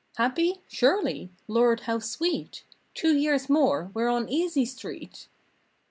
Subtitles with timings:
[0.15, 0.63] Happy?
[0.67, 1.29] Surely!
[1.47, 2.63] Lord, how sweet!
[2.95, 5.27] Two years more, we're on Easy Street!!!